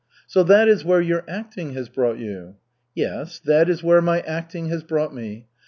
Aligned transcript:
"So 0.25 0.41
that 0.45 0.67
is 0.67 0.83
where 0.83 0.99
your 0.99 1.23
acting 1.27 1.73
has 1.75 1.87
brought 1.87 2.17
you?" 2.17 2.55
"Yes, 2.95 3.37
that 3.41 3.69
is 3.69 3.83
where 3.83 4.01
my 4.01 4.21
acting 4.21 4.69
has 4.69 4.81
brought 4.81 5.13
me. 5.13 5.45